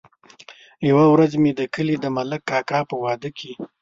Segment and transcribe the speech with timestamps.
[0.89, 3.51] يوه ورځ مې د کلي د ملک کاکا په واده کې.